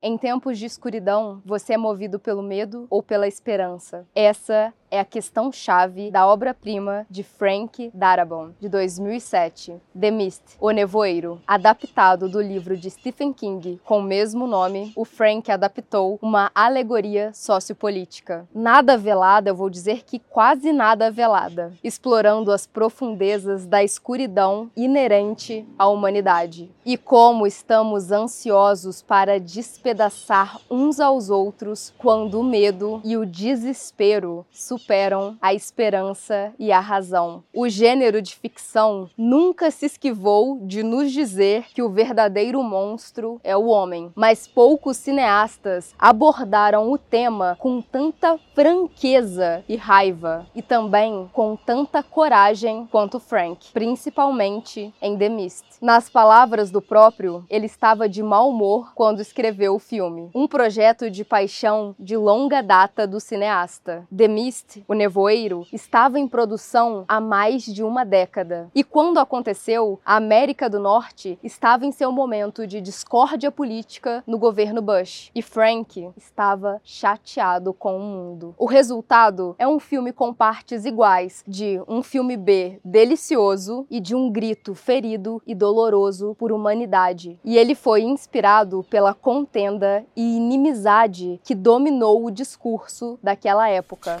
Em 0.00 0.16
tempos 0.16 0.60
de 0.60 0.64
escuridão, 0.64 1.42
você 1.44 1.74
é 1.74 1.76
movido 1.76 2.20
pelo 2.20 2.40
medo 2.40 2.86
ou 2.88 3.02
pela 3.02 3.26
esperança? 3.26 4.06
Essa 4.14 4.72
é 4.90 5.00
a 5.00 5.04
questão-chave 5.04 6.10
da 6.10 6.26
obra-prima 6.26 7.06
de 7.10 7.22
Frank 7.22 7.90
Darabont, 7.94 8.54
de 8.60 8.68
2007, 8.68 9.74
The 9.98 10.10
Mist, 10.10 10.42
O 10.60 10.70
Nevoeiro. 10.70 11.40
Adaptado 11.46 12.28
do 12.28 12.40
livro 12.40 12.76
de 12.76 12.90
Stephen 12.90 13.32
King 13.32 13.80
com 13.84 13.98
o 13.98 14.02
mesmo 14.02 14.46
nome, 14.46 14.92
o 14.96 15.04
Frank 15.04 15.50
adaptou 15.50 16.18
uma 16.22 16.50
alegoria 16.54 17.32
sociopolítica. 17.34 18.48
Nada 18.54 18.96
velada, 18.96 19.50
eu 19.50 19.54
vou 19.54 19.70
dizer 19.70 20.04
que 20.04 20.18
quase 20.18 20.72
nada 20.72 21.10
velada, 21.10 21.72
explorando 21.82 22.52
as 22.52 22.66
profundezas 22.66 23.66
da 23.66 23.82
escuridão 23.82 24.70
inerente 24.76 25.66
à 25.78 25.88
humanidade. 25.88 26.70
E 26.84 26.96
como 26.96 27.46
estamos 27.46 28.10
ansiosos 28.10 29.02
para 29.02 29.38
despedaçar 29.38 30.58
uns 30.70 31.00
aos 31.00 31.30
outros 31.30 31.92
quando 31.98 32.40
o 32.40 32.44
medo 32.44 33.00
e 33.04 33.16
o 33.16 33.26
desespero 33.26 34.46
superam 34.78 35.36
a 35.42 35.52
esperança 35.52 36.52
e 36.58 36.70
a 36.70 36.78
razão. 36.78 37.42
O 37.52 37.68
gênero 37.68 38.22
de 38.22 38.34
ficção 38.36 39.10
nunca 39.18 39.70
se 39.70 39.86
esquivou 39.86 40.60
de 40.62 40.84
nos 40.84 41.10
dizer 41.10 41.64
que 41.74 41.82
o 41.82 41.90
verdadeiro 41.90 42.62
monstro 42.62 43.40
é 43.42 43.56
o 43.56 43.66
homem, 43.66 44.12
mas 44.14 44.46
poucos 44.46 44.96
cineastas 44.96 45.94
abordaram 45.98 46.92
o 46.92 46.96
tema 46.96 47.56
com 47.58 47.82
tanta 47.82 48.38
franqueza 48.54 49.64
e 49.68 49.74
raiva 49.74 50.46
e 50.54 50.62
também 50.62 51.28
com 51.32 51.56
tanta 51.56 52.02
coragem 52.02 52.86
quanto 52.90 53.18
Frank, 53.18 53.72
principalmente 53.72 54.94
em 55.02 55.18
The 55.18 55.28
Mist. 55.28 55.64
Nas 55.80 56.08
palavras 56.08 56.70
do 56.70 56.80
próprio, 56.80 57.44
ele 57.50 57.66
estava 57.66 58.08
de 58.08 58.22
mau 58.22 58.50
humor 58.50 58.92
quando 58.94 59.20
escreveu 59.20 59.74
o 59.74 59.78
filme, 59.78 60.30
um 60.34 60.46
projeto 60.46 61.10
de 61.10 61.24
paixão 61.24 61.94
de 61.98 62.16
longa 62.16 62.62
data 62.62 63.06
do 63.06 63.18
cineasta. 63.18 64.06
The 64.16 64.28
Mist 64.28 64.67
o 64.86 64.94
Nevoeiro, 64.94 65.66
estava 65.72 66.18
em 66.18 66.28
produção 66.28 67.04
há 67.08 67.20
mais 67.20 67.64
de 67.64 67.82
uma 67.82 68.04
década. 68.04 68.70
E 68.74 68.84
quando 68.84 69.18
aconteceu, 69.18 70.00
a 70.04 70.16
América 70.16 70.68
do 70.68 70.78
Norte 70.78 71.38
estava 71.42 71.86
em 71.86 71.92
seu 71.92 72.12
momento 72.12 72.66
de 72.66 72.80
discórdia 72.80 73.50
política 73.50 74.22
no 74.26 74.38
governo 74.38 74.82
Bush. 74.82 75.30
E 75.34 75.42
Frank 75.42 76.10
estava 76.16 76.80
chateado 76.84 77.72
com 77.72 77.96
o 77.96 78.00
mundo. 78.00 78.54
O 78.58 78.66
resultado 78.66 79.54
é 79.58 79.66
um 79.66 79.78
filme 79.78 80.12
com 80.12 80.34
partes 80.34 80.84
iguais 80.84 81.44
de 81.46 81.80
um 81.88 82.02
filme 82.02 82.36
B 82.36 82.80
delicioso 82.84 83.86
e 83.90 84.00
de 84.00 84.14
um 84.14 84.30
grito 84.30 84.74
ferido 84.74 85.42
e 85.46 85.54
doloroso 85.54 86.34
por 86.38 86.52
humanidade. 86.52 87.38
E 87.44 87.56
ele 87.56 87.74
foi 87.74 88.02
inspirado 88.02 88.84
pela 88.90 89.14
contenda 89.14 90.04
e 90.16 90.36
inimizade 90.36 91.40
que 91.44 91.54
dominou 91.54 92.24
o 92.24 92.30
discurso 92.30 93.18
daquela 93.22 93.68
época. 93.68 94.20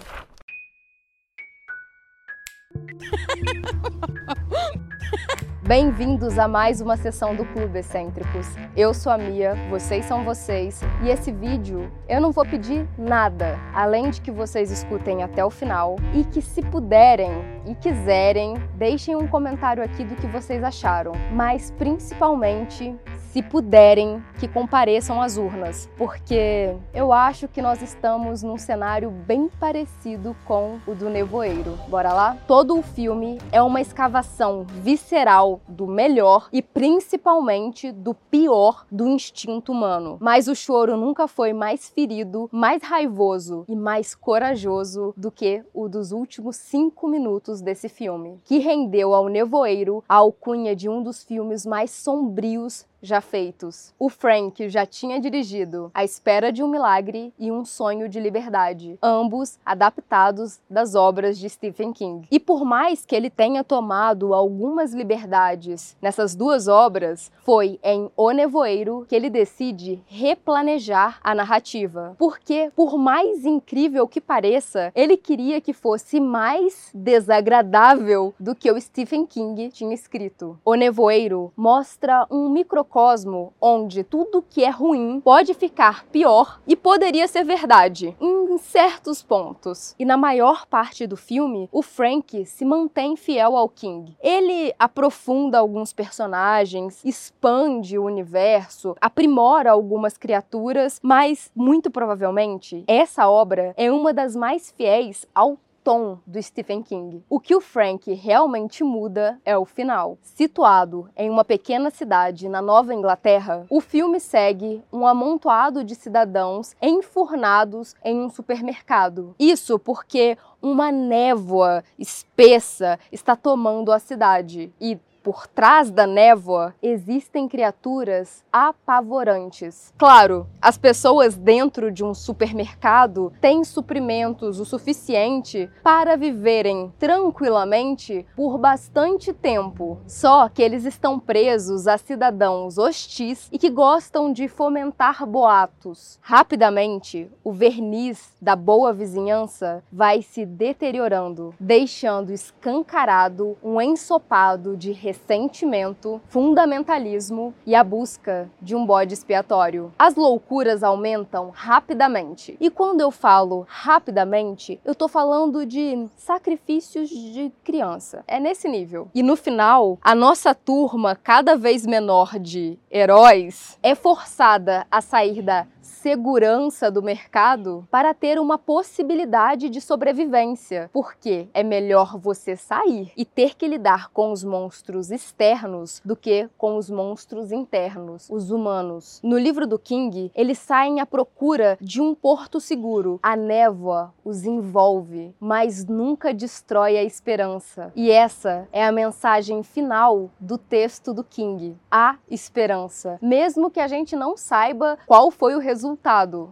Bem-vindos 5.68 6.38
a 6.38 6.48
mais 6.48 6.80
uma 6.80 6.96
sessão 6.96 7.34
do 7.34 7.44
Clube 7.44 7.80
Excêntricos. 7.80 8.46
Eu 8.74 8.94
sou 8.94 9.12
a 9.12 9.18
Mia, 9.18 9.54
vocês 9.68 10.06
são 10.06 10.24
vocês, 10.24 10.80
e 11.02 11.10
esse 11.10 11.30
vídeo 11.30 11.92
eu 12.08 12.22
não 12.22 12.32
vou 12.32 12.46
pedir 12.46 12.88
nada, 12.96 13.58
além 13.74 14.08
de 14.08 14.22
que 14.22 14.30
vocês 14.30 14.70
escutem 14.70 15.22
até 15.22 15.44
o 15.44 15.50
final 15.50 15.96
e 16.14 16.24
que, 16.24 16.40
se 16.40 16.62
puderem 16.62 17.32
e 17.66 17.74
quiserem, 17.74 18.54
deixem 18.76 19.14
um 19.14 19.28
comentário 19.28 19.82
aqui 19.82 20.04
do 20.04 20.16
que 20.16 20.26
vocês 20.26 20.64
acharam, 20.64 21.12
mas 21.34 21.70
principalmente 21.72 22.96
se 23.32 23.42
puderem, 23.42 24.22
que 24.38 24.48
compareçam 24.48 25.20
às 25.20 25.36
urnas, 25.36 25.88
porque 25.96 26.74
eu 26.94 27.12
acho 27.12 27.46
que 27.48 27.60
nós 27.60 27.82
estamos 27.82 28.42
num 28.42 28.56
cenário 28.56 29.10
bem 29.10 29.48
parecido 29.60 30.34
com 30.46 30.78
o 30.86 30.94
do 30.94 31.10
Nevoeiro. 31.10 31.78
Bora 31.88 32.12
lá? 32.12 32.36
Todo 32.46 32.78
o 32.78 32.82
filme 32.82 33.38
é 33.52 33.62
uma 33.62 33.80
escavação 33.80 34.64
visceral 34.82 35.60
do 35.68 35.86
melhor 35.86 36.48
e 36.52 36.62
principalmente 36.62 37.92
do 37.92 38.14
pior 38.14 38.86
do 38.90 39.06
instinto 39.06 39.72
humano. 39.72 40.16
Mas 40.20 40.48
o 40.48 40.54
choro 40.54 40.96
nunca 40.96 41.28
foi 41.28 41.52
mais 41.52 41.88
ferido, 41.88 42.48
mais 42.52 42.82
raivoso 42.82 43.64
e 43.68 43.76
mais 43.76 44.14
corajoso 44.14 45.12
do 45.16 45.30
que 45.30 45.62
o 45.74 45.88
dos 45.88 46.12
últimos 46.12 46.56
cinco 46.56 47.06
minutos 47.08 47.60
desse 47.60 47.88
filme, 47.88 48.40
que 48.44 48.58
rendeu 48.58 49.12
ao 49.12 49.28
Nevoeiro 49.28 50.02
a 50.08 50.16
alcunha 50.16 50.74
de 50.74 50.88
um 50.88 51.02
dos 51.02 51.22
filmes 51.22 51.66
mais 51.66 51.90
sombrios 51.90 52.86
já 53.02 53.20
feitos. 53.20 53.94
O 53.98 54.08
Frank 54.08 54.68
já 54.68 54.84
tinha 54.84 55.20
dirigido 55.20 55.90
A 55.94 56.04
Espera 56.04 56.52
de 56.52 56.62
um 56.62 56.68
Milagre 56.68 57.32
e 57.38 57.50
Um 57.50 57.64
Sonho 57.64 58.08
de 58.08 58.18
Liberdade, 58.18 58.98
ambos 59.02 59.58
adaptados 59.64 60.60
das 60.68 60.94
obras 60.94 61.38
de 61.38 61.48
Stephen 61.48 61.92
King. 61.92 62.26
E 62.30 62.40
por 62.40 62.64
mais 62.64 63.04
que 63.04 63.14
ele 63.14 63.30
tenha 63.30 63.62
tomado 63.62 64.34
algumas 64.34 64.92
liberdades 64.92 65.96
nessas 66.00 66.34
duas 66.34 66.68
obras, 66.68 67.30
foi 67.44 67.78
em 67.82 68.10
O 68.16 68.30
Nevoeiro 68.30 69.06
que 69.08 69.14
ele 69.14 69.30
decide 69.30 70.02
replanejar 70.06 71.18
a 71.22 71.34
narrativa. 71.34 72.14
Porque, 72.18 72.70
por 72.74 72.98
mais 72.98 73.44
incrível 73.44 74.08
que 74.08 74.20
pareça, 74.20 74.92
ele 74.94 75.16
queria 75.16 75.60
que 75.60 75.72
fosse 75.72 76.20
mais 76.20 76.90
desagradável 76.94 78.34
do 78.38 78.54
que 78.54 78.70
o 78.70 78.80
Stephen 78.80 79.26
King 79.26 79.70
tinha 79.70 79.94
escrito. 79.94 80.58
O 80.64 80.74
Nevoeiro 80.74 81.52
mostra 81.56 82.26
um 82.30 82.48
micro 82.48 82.84
microcosmo 82.88 83.52
onde 83.60 84.02
tudo 84.02 84.42
que 84.42 84.64
é 84.64 84.70
ruim 84.70 85.20
pode 85.20 85.52
ficar 85.52 86.06
pior 86.06 86.60
e 86.66 86.74
poderia 86.74 87.28
ser 87.28 87.44
verdade 87.44 88.16
em 88.20 88.56
certos 88.58 89.22
pontos. 89.22 89.94
E 89.98 90.04
na 90.04 90.16
maior 90.16 90.66
parte 90.66 91.06
do 91.06 91.16
filme, 91.16 91.68
o 91.70 91.82
Frank 91.82 92.44
se 92.46 92.64
mantém 92.64 93.14
fiel 93.16 93.56
ao 93.56 93.68
King. 93.68 94.16
Ele 94.20 94.74
aprofunda 94.78 95.58
alguns 95.58 95.92
personagens, 95.92 97.04
expande 97.04 97.98
o 97.98 98.04
universo, 98.04 98.96
aprimora 99.00 99.70
algumas 99.70 100.16
criaturas, 100.16 100.98
mas 101.02 101.50
muito 101.54 101.90
provavelmente 101.90 102.84
essa 102.86 103.28
obra 103.28 103.74
é 103.76 103.92
uma 103.92 104.12
das 104.12 104.34
mais 104.34 104.70
fiéis 104.70 105.26
ao 105.34 105.58
tom 105.88 106.18
do 106.26 106.42
Stephen 106.42 106.82
King. 106.82 107.24
O 107.30 107.40
que 107.40 107.56
o 107.56 107.62
Frank 107.62 108.12
realmente 108.12 108.84
muda 108.84 109.40
é 109.42 109.56
o 109.56 109.64
final. 109.64 110.18
Situado 110.20 111.08
em 111.16 111.30
uma 111.30 111.46
pequena 111.46 111.88
cidade 111.88 112.46
na 112.46 112.60
Nova 112.60 112.92
Inglaterra, 112.92 113.64
o 113.70 113.80
filme 113.80 114.20
segue 114.20 114.82
um 114.92 115.06
amontoado 115.06 115.82
de 115.82 115.94
cidadãos 115.94 116.76
enfurnados 116.82 117.96
em 118.04 118.20
um 118.20 118.28
supermercado. 118.28 119.34
Isso 119.38 119.78
porque 119.78 120.36
uma 120.60 120.92
névoa 120.92 121.82
espessa 121.98 122.98
está 123.10 123.34
tomando 123.34 123.90
a 123.90 123.98
cidade 123.98 124.70
e 124.78 124.98
por 125.28 125.46
trás 125.46 125.90
da 125.90 126.06
névoa 126.06 126.74
existem 126.82 127.46
criaturas 127.46 128.42
apavorantes. 128.50 129.92
Claro, 129.98 130.46
as 130.58 130.78
pessoas 130.78 131.36
dentro 131.36 131.92
de 131.92 132.02
um 132.02 132.14
supermercado 132.14 133.30
têm 133.38 133.62
suprimentos 133.62 134.58
o 134.58 134.64
suficiente 134.64 135.70
para 135.82 136.16
viverem 136.16 136.90
tranquilamente 136.98 138.24
por 138.34 138.56
bastante 138.56 139.34
tempo. 139.34 139.98
Só 140.06 140.48
que 140.48 140.62
eles 140.62 140.86
estão 140.86 141.20
presos 141.20 141.86
a 141.86 141.98
cidadãos 141.98 142.78
hostis 142.78 143.50
e 143.52 143.58
que 143.58 143.68
gostam 143.68 144.32
de 144.32 144.48
fomentar 144.48 145.26
boatos. 145.26 146.18
Rapidamente, 146.22 147.30
o 147.44 147.52
verniz 147.52 148.32
da 148.40 148.56
boa 148.56 148.94
vizinhança 148.94 149.84
vai 149.92 150.22
se 150.22 150.46
deteriorando, 150.46 151.54
deixando 151.60 152.32
escancarado 152.32 153.58
um 153.62 153.78
ensopado 153.78 154.74
de 154.74 154.92
ressentimento, 155.18 156.20
fundamentalismo 156.28 157.52
e 157.66 157.74
a 157.74 157.82
busca 157.82 158.48
de 158.62 158.76
um 158.76 158.86
bode 158.86 159.14
expiatório. 159.14 159.92
As 159.98 160.14
loucuras 160.14 160.82
aumentam 160.82 161.50
rapidamente. 161.50 162.56
E 162.60 162.70
quando 162.70 163.00
eu 163.00 163.10
falo 163.10 163.66
rapidamente, 163.68 164.80
eu 164.84 164.94
tô 164.94 165.08
falando 165.08 165.66
de 165.66 166.06
sacrifícios 166.16 167.08
de 167.08 167.52
criança. 167.64 168.22
É 168.26 168.38
nesse 168.38 168.68
nível. 168.68 169.08
E 169.14 169.22
no 169.22 169.36
final, 169.36 169.98
a 170.02 170.14
nossa 170.14 170.54
turma, 170.54 171.16
cada 171.16 171.56
vez 171.56 171.84
menor 171.84 172.38
de 172.38 172.78
heróis, 172.90 173.78
é 173.82 173.94
forçada 173.94 174.86
a 174.90 175.00
sair 175.00 175.42
da 175.42 175.66
segurança 175.98 176.92
do 176.92 177.02
mercado 177.02 177.86
para 177.90 178.14
ter 178.14 178.38
uma 178.38 178.56
possibilidade 178.56 179.68
de 179.68 179.80
sobrevivência, 179.80 180.88
porque 180.92 181.48
é 181.52 181.64
melhor 181.64 182.16
você 182.16 182.54
sair 182.54 183.12
e 183.16 183.24
ter 183.24 183.56
que 183.56 183.66
lidar 183.66 184.10
com 184.10 184.30
os 184.30 184.44
monstros 184.44 185.10
externos 185.10 186.00
do 186.04 186.14
que 186.14 186.48
com 186.56 186.76
os 186.76 186.88
monstros 186.88 187.50
internos, 187.50 188.28
os 188.30 188.52
humanos. 188.52 189.20
No 189.24 189.36
livro 189.36 189.66
do 189.66 189.78
King, 189.78 190.30
eles 190.36 190.58
saem 190.58 191.00
à 191.00 191.06
procura 191.06 191.76
de 191.80 192.00
um 192.00 192.14
porto 192.14 192.60
seguro. 192.60 193.18
A 193.20 193.34
névoa 193.34 194.14
os 194.24 194.44
envolve, 194.44 195.34
mas 195.40 195.84
nunca 195.84 196.32
destrói 196.32 196.96
a 196.96 197.02
esperança. 197.02 197.92
E 197.96 198.10
essa 198.10 198.68
é 198.72 198.84
a 198.84 198.92
mensagem 198.92 199.64
final 199.64 200.30
do 200.38 200.56
texto 200.56 201.12
do 201.12 201.24
King. 201.24 201.76
A 201.90 202.16
esperança, 202.30 203.18
mesmo 203.20 203.68
que 203.68 203.80
a 203.80 203.88
gente 203.88 204.14
não 204.14 204.36
saiba 204.36 204.96
qual 205.04 205.30
foi 205.32 205.56
o 205.56 205.58
resultado. 205.58 205.87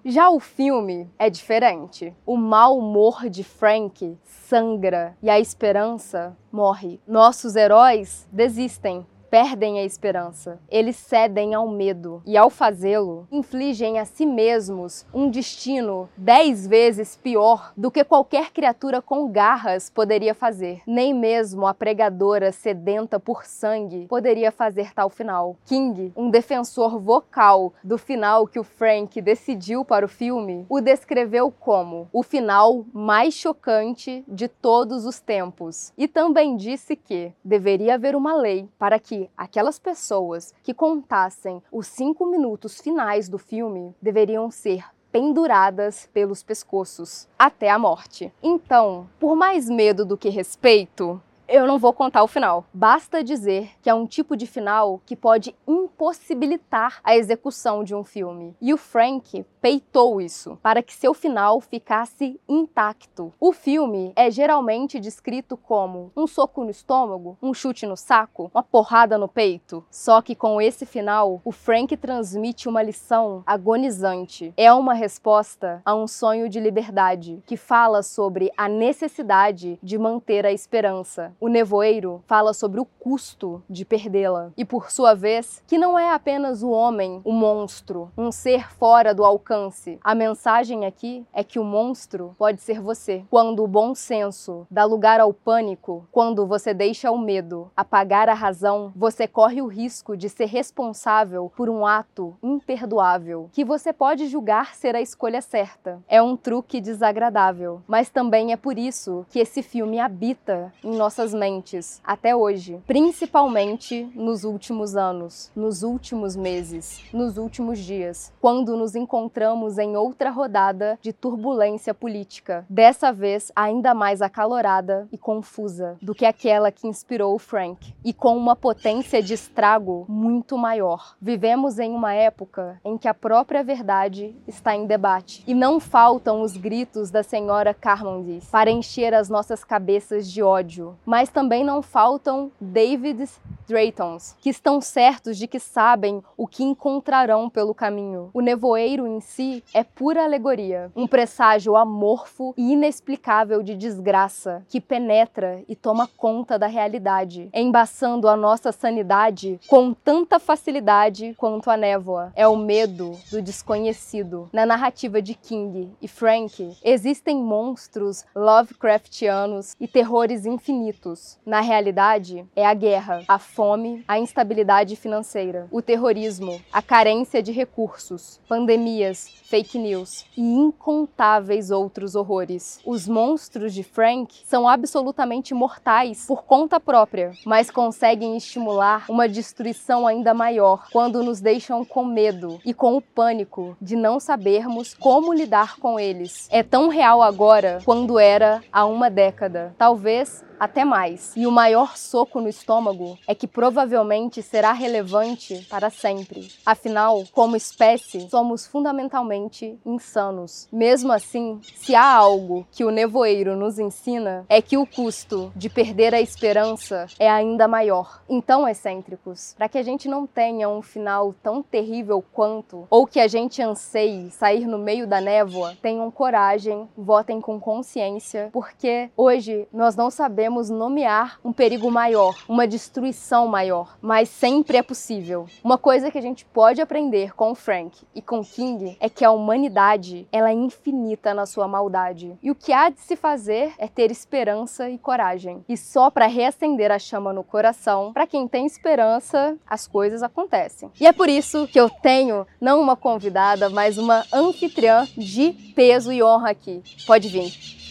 Já 0.04 0.30
o 0.30 0.40
filme 0.40 1.10
é 1.18 1.28
diferente. 1.30 2.14
O 2.24 2.36
mau 2.36 2.78
humor 2.78 3.28
de 3.28 3.42
Frank 3.42 4.18
sangra 4.24 5.16
e 5.22 5.28
a 5.28 5.38
esperança 5.40 6.36
morre. 6.52 7.00
Nossos 7.06 7.56
heróis 7.56 8.28
desistem 8.32 9.06
perdem 9.36 9.78
a 9.78 9.84
esperança. 9.84 10.58
Eles 10.66 10.96
cedem 10.96 11.52
ao 11.52 11.68
medo 11.68 12.22
e, 12.24 12.38
ao 12.38 12.48
fazê-lo, 12.48 13.28
infligem 13.30 13.98
a 13.98 14.06
si 14.06 14.24
mesmos 14.24 15.04
um 15.12 15.28
destino 15.28 16.08
dez 16.16 16.66
vezes 16.66 17.16
pior 17.16 17.70
do 17.76 17.90
que 17.90 18.02
qualquer 18.02 18.50
criatura 18.50 19.02
com 19.02 19.30
garras 19.30 19.90
poderia 19.90 20.34
fazer. 20.34 20.80
Nem 20.86 21.12
mesmo 21.12 21.66
a 21.66 21.74
pregadora 21.74 22.50
sedenta 22.50 23.20
por 23.20 23.44
sangue 23.44 24.06
poderia 24.06 24.50
fazer 24.50 24.94
tal 24.94 25.10
final. 25.10 25.58
King, 25.66 26.14
um 26.16 26.30
defensor 26.30 26.98
vocal 26.98 27.74
do 27.84 27.98
final 27.98 28.46
que 28.46 28.58
o 28.58 28.64
Frank 28.64 29.20
decidiu 29.20 29.84
para 29.84 30.06
o 30.06 30.08
filme, 30.08 30.64
o 30.66 30.80
descreveu 30.80 31.50
como 31.50 32.08
o 32.10 32.22
final 32.22 32.86
mais 32.90 33.34
chocante 33.34 34.24
de 34.26 34.48
todos 34.48 35.04
os 35.04 35.20
tempos. 35.20 35.92
E 35.98 36.08
também 36.08 36.56
disse 36.56 36.96
que 36.96 37.34
deveria 37.44 37.96
haver 37.96 38.16
uma 38.16 38.34
lei 38.34 38.66
para 38.78 38.98
que 38.98 39.25
que 39.26 39.30
aquelas 39.36 39.78
pessoas 39.78 40.54
que 40.62 40.74
contassem 40.74 41.62
os 41.70 41.86
cinco 41.86 42.26
minutos 42.26 42.80
finais 42.80 43.28
do 43.28 43.38
filme 43.38 43.94
deveriam 44.00 44.50
ser 44.50 44.84
penduradas 45.10 46.08
pelos 46.12 46.42
pescoços 46.42 47.26
até 47.38 47.70
a 47.70 47.78
morte. 47.78 48.32
Então, 48.42 49.08
por 49.18 49.34
mais 49.34 49.68
medo 49.68 50.04
do 50.04 50.16
que 50.16 50.28
respeito, 50.28 51.20
eu 51.48 51.66
não 51.66 51.78
vou 51.78 51.92
contar 51.92 52.22
o 52.22 52.28
final. 52.28 52.64
Basta 52.72 53.22
dizer 53.22 53.70
que 53.80 53.88
é 53.88 53.94
um 53.94 54.06
tipo 54.06 54.36
de 54.36 54.46
final 54.46 55.00
que 55.06 55.14
pode 55.14 55.54
impossibilitar 55.66 57.00
a 57.04 57.16
execução 57.16 57.84
de 57.84 57.94
um 57.94 58.02
filme. 58.02 58.56
E 58.60 58.72
o 58.72 58.76
Frank 58.76 59.44
peitou 59.60 60.20
isso 60.20 60.58
para 60.62 60.82
que 60.82 60.94
seu 60.94 61.14
final 61.14 61.60
ficasse 61.60 62.40
intacto. 62.48 63.32
O 63.40 63.52
filme 63.52 64.12
é 64.16 64.30
geralmente 64.30 65.00
descrito 65.00 65.56
como 65.56 66.10
um 66.16 66.26
soco 66.26 66.64
no 66.64 66.70
estômago, 66.70 67.36
um 67.42 67.54
chute 67.54 67.86
no 67.86 67.96
saco, 67.96 68.50
uma 68.54 68.62
porrada 68.62 69.18
no 69.18 69.28
peito. 69.28 69.84
Só 69.90 70.20
que 70.22 70.34
com 70.34 70.60
esse 70.60 70.86
final, 70.86 71.40
o 71.44 71.52
Frank 71.52 71.96
transmite 71.96 72.68
uma 72.68 72.82
lição 72.82 73.42
agonizante. 73.46 74.52
É 74.56 74.72
uma 74.72 74.94
resposta 74.94 75.80
a 75.84 75.94
um 75.94 76.06
sonho 76.06 76.48
de 76.48 76.60
liberdade 76.60 77.42
que 77.46 77.56
fala 77.56 78.02
sobre 78.02 78.50
a 78.56 78.68
necessidade 78.68 79.78
de 79.82 79.98
manter 79.98 80.44
a 80.46 80.52
esperança 80.52 81.35
o 81.40 81.48
nevoeiro 81.48 82.22
fala 82.26 82.52
sobre 82.52 82.80
o 82.80 82.84
custo 82.84 83.62
de 83.68 83.84
perdê-la 83.84 84.50
e, 84.56 84.64
por 84.64 84.90
sua 84.90 85.14
vez, 85.14 85.62
que 85.66 85.78
não 85.78 85.98
é 85.98 86.12
apenas 86.12 86.62
o 86.62 86.70
homem, 86.70 87.20
o 87.24 87.32
monstro, 87.32 88.10
um 88.16 88.32
ser 88.32 88.70
fora 88.72 89.14
do 89.14 89.24
alcance. 89.24 89.98
A 90.02 90.14
mensagem 90.14 90.84
aqui 90.84 91.24
é 91.32 91.44
que 91.44 91.58
o 91.58 91.64
monstro 91.64 92.34
pode 92.38 92.60
ser 92.60 92.80
você. 92.80 93.24
Quando 93.30 93.62
o 93.62 93.68
bom 93.68 93.94
senso 93.94 94.66
dá 94.70 94.84
lugar 94.84 95.20
ao 95.20 95.32
pânico, 95.32 96.06
quando 96.10 96.46
você 96.46 96.74
deixa 96.74 97.10
o 97.10 97.18
medo 97.18 97.70
apagar 97.76 98.28
a 98.28 98.34
razão, 98.34 98.92
você 98.94 99.26
corre 99.26 99.62
o 99.62 99.66
risco 99.66 100.16
de 100.16 100.28
ser 100.28 100.46
responsável 100.46 101.52
por 101.56 101.68
um 101.68 101.86
ato 101.86 102.36
imperdoável 102.42 103.48
que 103.52 103.64
você 103.64 103.92
pode 103.92 104.26
julgar 104.26 104.74
ser 104.74 104.94
a 104.94 105.00
escolha 105.00 105.40
certa. 105.40 106.02
É 106.08 106.20
um 106.20 106.36
truque 106.36 106.80
desagradável, 106.80 107.82
mas 107.86 108.08
também 108.08 108.52
é 108.52 108.56
por 108.56 108.78
isso 108.78 109.26
que 109.30 109.38
esse 109.38 109.62
filme 109.62 109.98
habita 109.98 110.72
em 110.82 110.96
nossas 110.96 111.25
nossas 111.26 111.34
mentes 111.34 112.00
até 112.04 112.36
hoje, 112.36 112.80
principalmente 112.86 114.08
nos 114.14 114.44
últimos 114.44 114.94
anos, 114.94 115.50
nos 115.56 115.82
últimos 115.82 116.36
meses, 116.36 117.02
nos 117.12 117.36
últimos 117.36 117.78
dias, 117.78 118.32
quando 118.40 118.76
nos 118.76 118.94
encontramos 118.94 119.78
em 119.78 119.96
outra 119.96 120.30
rodada 120.30 120.98
de 121.02 121.12
turbulência 121.12 121.92
política, 121.92 122.64
dessa 122.68 123.12
vez 123.12 123.50
ainda 123.56 123.94
mais 123.94 124.22
acalorada 124.22 125.08
e 125.10 125.18
confusa 125.18 125.96
do 126.00 126.14
que 126.14 126.24
aquela 126.24 126.70
que 126.70 126.86
inspirou 126.86 127.34
o 127.34 127.38
Frank, 127.38 127.94
e 128.04 128.12
com 128.12 128.36
uma 128.36 128.54
potência 128.54 129.22
de 129.22 129.34
estrago 129.34 130.04
muito 130.08 130.56
maior. 130.56 131.16
Vivemos 131.20 131.78
em 131.78 131.90
uma 131.90 132.14
época 132.14 132.80
em 132.84 132.96
que 132.96 133.08
a 133.08 133.14
própria 133.14 133.64
verdade 133.64 134.34
está 134.46 134.76
em 134.76 134.86
debate, 134.86 135.42
e 135.46 135.54
não 135.54 135.80
faltam 135.80 136.42
os 136.42 136.56
gritos 136.56 137.10
da 137.10 137.22
senhora 137.22 137.74
Carmondis 137.74 138.48
para 138.50 138.70
encher 138.70 139.14
as 139.14 139.28
nossas 139.28 139.64
cabeças 139.64 140.30
de 140.30 140.42
ódio, 140.42 140.96
mas 141.16 141.30
também 141.30 141.64
não 141.64 141.80
faltam 141.80 142.52
Davids 142.60 143.40
Draytons, 143.66 144.36
que 144.38 144.50
estão 144.50 144.82
certos 144.82 145.38
de 145.38 145.48
que 145.48 145.58
sabem 145.58 146.22
o 146.36 146.46
que 146.46 146.62
encontrarão 146.62 147.48
pelo 147.48 147.74
caminho. 147.74 148.30
O 148.34 148.40
nevoeiro 148.40 149.06
em 149.06 149.18
si 149.18 149.64
é 149.74 149.82
pura 149.82 150.24
alegoria, 150.24 150.92
um 150.94 151.06
presságio 151.06 151.74
amorfo 151.74 152.52
e 152.56 152.74
inexplicável 152.74 153.62
de 153.62 153.74
desgraça 153.74 154.62
que 154.68 154.80
penetra 154.80 155.64
e 155.66 155.74
toma 155.74 156.06
conta 156.06 156.58
da 156.58 156.66
realidade, 156.66 157.48
embaçando 157.52 158.28
a 158.28 158.36
nossa 158.36 158.70
sanidade 158.70 159.58
com 159.66 159.94
tanta 159.94 160.38
facilidade 160.38 161.34
quanto 161.36 161.70
a 161.70 161.78
névoa. 161.78 162.30
É 162.36 162.46
o 162.46 162.56
medo 162.56 163.18
do 163.30 163.40
desconhecido. 163.40 164.50
Na 164.52 164.66
narrativa 164.66 165.20
de 165.22 165.34
King 165.34 165.92
e 166.00 166.06
Frank, 166.06 166.76
existem 166.84 167.36
monstros 167.38 168.24
Lovecraftianos 168.34 169.74
e 169.80 169.88
terrores 169.88 170.44
infinitos 170.44 171.05
na 171.44 171.60
realidade, 171.60 172.44
é 172.56 172.66
a 172.66 172.74
guerra, 172.74 173.22
a 173.28 173.38
fome, 173.38 174.04
a 174.08 174.18
instabilidade 174.18 174.96
financeira, 174.96 175.68
o 175.70 175.80
terrorismo, 175.80 176.60
a 176.72 176.82
carência 176.82 177.42
de 177.42 177.52
recursos, 177.52 178.40
pandemias, 178.48 179.28
fake 179.44 179.78
news 179.78 180.26
e 180.36 180.42
incontáveis 180.42 181.70
outros 181.70 182.14
horrores. 182.14 182.80
Os 182.84 183.06
monstros 183.06 183.72
de 183.72 183.82
Frank 183.82 184.34
são 184.44 184.68
absolutamente 184.68 185.54
mortais 185.54 186.26
por 186.26 186.44
conta 186.44 186.80
própria, 186.80 187.32
mas 187.44 187.70
conseguem 187.70 188.36
estimular 188.36 189.04
uma 189.08 189.28
destruição 189.28 190.06
ainda 190.06 190.34
maior 190.34 190.88
quando 190.90 191.22
nos 191.22 191.40
deixam 191.40 191.84
com 191.84 192.04
medo 192.04 192.60
e 192.64 192.74
com 192.74 192.96
o 192.96 193.00
pânico 193.00 193.76
de 193.80 193.94
não 193.94 194.18
sabermos 194.18 194.94
como 194.94 195.32
lidar 195.32 195.78
com 195.78 195.98
eles. 195.98 196.48
É 196.50 196.62
tão 196.62 196.88
real 196.88 197.22
agora 197.22 197.80
quando 197.84 198.18
era 198.18 198.62
há 198.72 198.84
uma 198.84 199.08
década. 199.08 199.74
Talvez 199.78 200.44
até 200.58 200.84
mais. 200.84 201.32
E 201.36 201.46
o 201.46 201.52
maior 201.52 201.96
soco 201.96 202.40
no 202.40 202.48
estômago 202.48 203.18
é 203.26 203.34
que 203.34 203.46
provavelmente 203.46 204.42
será 204.42 204.72
relevante 204.72 205.66
para 205.68 205.90
sempre. 205.90 206.48
Afinal, 206.64 207.24
como 207.32 207.56
espécie, 207.56 208.28
somos 208.30 208.66
fundamentalmente 208.66 209.78
insanos. 209.84 210.68
Mesmo 210.72 211.12
assim, 211.12 211.60
se 211.74 211.94
há 211.94 212.14
algo 212.14 212.66
que 212.72 212.84
o 212.84 212.90
nevoeiro 212.90 213.56
nos 213.56 213.78
ensina, 213.78 214.44
é 214.48 214.62
que 214.62 214.76
o 214.76 214.86
custo 214.86 215.52
de 215.54 215.68
perder 215.68 216.14
a 216.14 216.20
esperança 216.20 217.06
é 217.18 217.28
ainda 217.28 217.68
maior. 217.68 218.22
Então, 218.28 218.68
excêntricos, 218.68 219.54
para 219.56 219.68
que 219.68 219.78
a 219.78 219.82
gente 219.82 220.08
não 220.08 220.26
tenha 220.26 220.68
um 220.68 220.82
final 220.82 221.34
tão 221.42 221.62
terrível 221.62 222.24
quanto, 222.32 222.86
ou 222.88 223.06
que 223.06 223.20
a 223.20 223.26
gente 223.26 223.60
anseie 223.62 224.30
sair 224.30 224.66
no 224.66 224.78
meio 224.78 225.06
da 225.06 225.20
névoa, 225.20 225.76
tenham 225.82 226.10
coragem, 226.10 226.88
votem 226.96 227.40
com 227.40 227.60
consciência, 227.60 228.48
porque 228.52 229.10
hoje 229.16 229.68
nós 229.72 229.96
não 229.96 230.10
sabemos 230.10 230.45
podemos 230.46 230.70
nomear 230.70 231.40
um 231.44 231.52
perigo 231.52 231.90
maior, 231.90 232.36
uma 232.48 232.68
destruição 232.68 233.48
maior, 233.48 233.96
mas 234.00 234.28
sempre 234.28 234.76
é 234.76 234.82
possível. 234.82 235.46
Uma 235.62 235.76
coisa 235.76 236.08
que 236.08 236.18
a 236.18 236.20
gente 236.20 236.44
pode 236.44 236.80
aprender 236.80 237.34
com 237.34 237.52
Frank 237.52 237.98
e 238.14 238.22
com 238.22 238.44
King 238.44 238.96
é 239.00 239.08
que 239.08 239.24
a 239.24 239.32
humanidade 239.32 240.28
ela 240.30 240.50
é 240.50 240.52
infinita 240.52 241.34
na 241.34 241.46
sua 241.46 241.66
maldade. 241.66 242.38
E 242.40 242.48
o 242.48 242.54
que 242.54 242.72
há 242.72 242.88
de 242.90 243.00
se 243.00 243.16
fazer 243.16 243.72
é 243.76 243.88
ter 243.88 244.12
esperança 244.12 244.88
e 244.88 244.96
coragem. 244.98 245.64
E 245.68 245.76
só 245.76 246.10
para 246.10 246.26
reacender 246.26 246.92
a 246.92 246.98
chama 246.98 247.32
no 247.32 247.42
coração, 247.42 248.12
para 248.12 248.26
quem 248.26 248.46
tem 248.46 248.66
esperança, 248.66 249.56
as 249.68 249.88
coisas 249.88 250.22
acontecem. 250.22 250.92
E 251.00 251.08
é 251.08 251.12
por 251.12 251.28
isso 251.28 251.66
que 251.66 251.80
eu 251.80 251.90
tenho 251.90 252.46
não 252.60 252.80
uma 252.80 252.94
convidada, 252.94 253.68
mas 253.68 253.98
uma 253.98 254.24
anfitriã 254.32 255.08
de 255.16 255.50
peso 255.74 256.12
e 256.12 256.22
honra 256.22 256.50
aqui. 256.50 256.84
Pode 257.04 257.28
vir. 257.28 257.85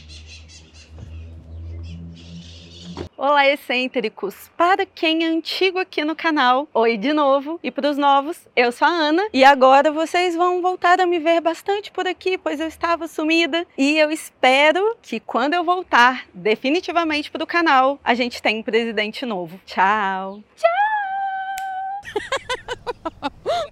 Olá, 3.18 3.48
excêntricos! 3.48 4.50
Para 4.56 4.86
quem 4.86 5.24
é 5.24 5.28
antigo 5.28 5.80
aqui 5.80 6.04
no 6.04 6.16
canal, 6.16 6.68
oi 6.74 6.98
de 6.98 7.12
novo! 7.14 7.60
E 7.64 7.72
para 7.72 7.90
os 7.90 7.98
novos, 7.98 8.48
eu 8.56 8.72
sou 8.72 8.88
a 8.88 8.92
Ana 8.92 9.28
e 9.34 9.44
agora 9.44 9.92
vocês 9.92 10.36
vão 10.36 10.62
voltar 10.62 11.00
a 11.00 11.06
me 11.06 11.20
ver 11.20 11.42
bastante 11.42 11.92
por 11.92 12.08
aqui, 12.08 12.38
pois 12.38 12.60
eu 12.60 12.68
estava 12.68 13.08
sumida 13.08 13.66
e 13.78 13.98
eu 13.98 14.12
espero 14.12 14.96
que 15.02 15.20
quando 15.20 15.54
eu 15.54 15.64
voltar 15.64 16.25
definitivamente 16.34 17.32
para 17.32 17.44
o 17.44 17.48
canal, 17.48 18.00
a 18.04 18.14
gente 18.14 18.42
tenha 18.42 18.60
um 18.60 18.64
presidente 18.64 19.25
novo. 19.25 19.60
Tchau! 19.66 20.44
Tchau! 20.56 20.70